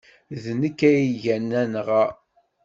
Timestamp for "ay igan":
0.89-1.47